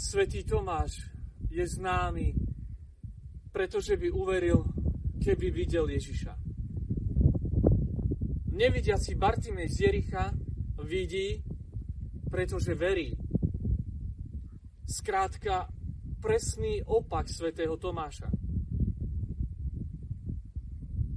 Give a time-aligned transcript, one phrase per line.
[0.00, 1.12] Svetý Tomáš
[1.52, 2.32] je známy,
[3.52, 4.64] pretože by uveril,
[5.20, 6.40] keby videl Ježiša.
[8.48, 10.32] Nevidiaci Bartimej z Jericha
[10.88, 11.44] vidí,
[12.32, 13.12] pretože verí.
[14.88, 15.68] Skrátka,
[16.16, 18.32] presný opak svätého Tomáša.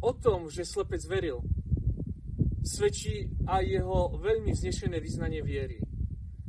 [0.03, 1.39] O tom, že slepec veril,
[2.67, 5.79] svedčí aj jeho veľmi vznešené vyznanie viery.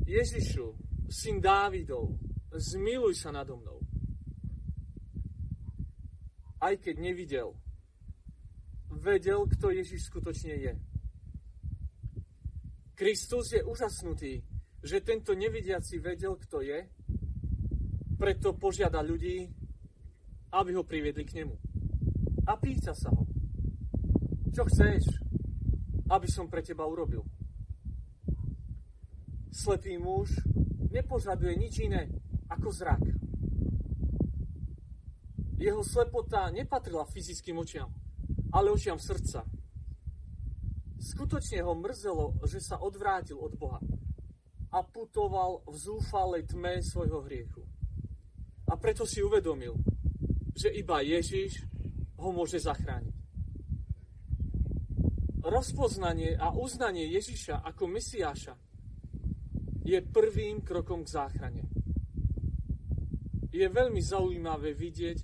[0.03, 2.17] Ježišu, syn Dávidov,
[2.55, 3.79] zmiluj sa nado mnou.
[6.63, 7.53] Aj keď nevidel,
[8.89, 10.73] vedel, kto Ježiš skutočne je.
[12.95, 14.41] Kristus je úžasnutý,
[14.81, 16.89] že tento nevidiaci vedel, kto je,
[18.17, 19.51] preto požiada ľudí,
[20.55, 21.57] aby ho priviedli k nemu.
[22.47, 23.27] A pýta sa ho,
[24.55, 25.03] čo chceš,
[26.07, 27.27] aby som pre teba urobil?
[29.51, 30.31] Slepý muž
[30.95, 32.07] nepožaduje nič iné
[32.47, 33.03] ako zrak.
[35.59, 37.91] Jeho slepota nepatrila fyzickým očiam,
[38.55, 39.43] ale očiam srdca.
[41.03, 43.83] Skutočne ho mrzelo, že sa odvrátil od Boha
[44.71, 47.67] a putoval v zúfalej tme svojho hriechu.
[48.71, 49.75] A preto si uvedomil,
[50.55, 51.67] že iba Ježiš
[52.19, 53.25] ho môže zachrániť
[55.45, 58.57] rozpoznanie a uznanie Ježiša ako Mesiáša
[59.85, 61.69] je prvým krokom k záchrane.
[63.53, 65.19] Je veľmi zaujímavé vidieť,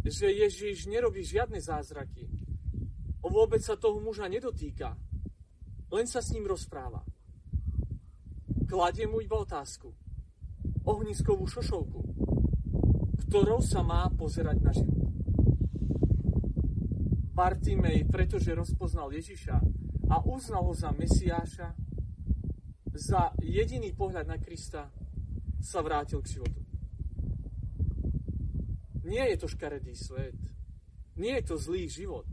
[0.00, 2.30] že Ježiš nerobí žiadne zázraky.
[3.20, 4.96] Vôbec sa toho muža nedotýka,
[5.92, 7.04] len sa s ním rozpráva.
[8.64, 9.92] Kladie mu iba otázku.
[10.86, 12.00] Ohniskovú šošovku,
[13.28, 15.12] ktorou sa má pozerať na život.
[17.36, 19.56] Bartimej, pretože rozpoznal Ježiša
[20.08, 21.76] a uznal ho za Mesiáša,
[22.94, 24.90] za jediný pohľad na Krista
[25.60, 26.60] sa vrátil k životu.
[29.04, 30.36] Nie je to škaredý svet,
[31.16, 32.26] nie je to zlý život,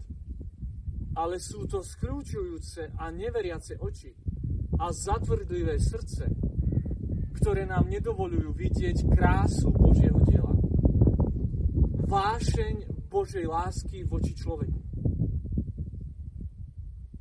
[1.18, 4.14] ale sú to skľúčujúce a neveriace oči
[4.78, 6.30] a zatvrdlivé srdce,
[7.42, 10.54] ktoré nám nedovolujú vidieť krásu Božieho diela.
[12.08, 14.80] Vášeň Božej lásky voči človeku.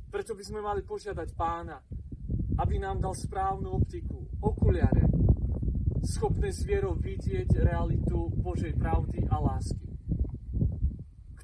[0.07, 1.81] Preto by sme mali požiadať pána,
[2.57, 5.05] aby nám dal správnu optiku, okuliare,
[6.01, 9.93] schopné s vierou vidieť realitu Božej pravdy a lásky,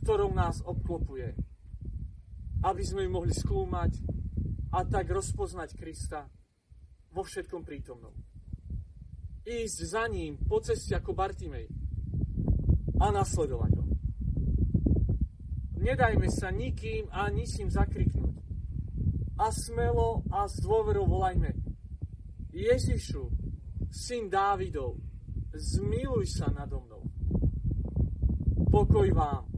[0.01, 1.37] ktorou nás obklopuje,
[2.65, 3.91] aby sme ju mohli skúmať
[4.73, 6.25] a tak rozpoznať Krista
[7.13, 8.15] vo všetkom prítomnom.
[9.43, 11.67] Ísť za ním po ceste ako Bartimej
[12.97, 13.85] a nasledovať ho.
[15.83, 18.22] Nedajme sa nikým a ničím zakriknúť
[19.43, 21.51] a smelo a s dôverou volajme
[22.55, 23.27] Ježišu,
[23.91, 24.95] syn Dávidov,
[25.51, 27.03] zmiluj sa nado mnou.
[28.71, 29.52] Pokoj vám.